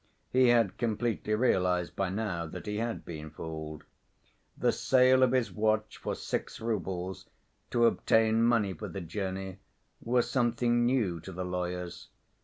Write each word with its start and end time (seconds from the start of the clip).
(He 0.31 0.47
had 0.47 0.79
completely 0.79 1.35
realized 1.35 1.95
by 1.95 2.09
now 2.09 2.47
that 2.47 2.65
he 2.65 2.77
had 2.77 3.05
been 3.05 3.29
fooled.) 3.29 3.83
The 4.57 4.71
sale 4.71 5.21
of 5.21 5.31
his 5.31 5.51
watch 5.51 5.97
for 5.97 6.15
six 6.15 6.59
roubles 6.59 7.27
to 7.69 7.85
obtain 7.85 8.41
money 8.41 8.73
for 8.73 8.87
the 8.87 9.01
journey 9.01 9.59
was 10.01 10.27
something 10.27 10.87
new 10.87 11.19
to 11.19 11.31
the 11.31 11.45
lawyers. 11.45 12.09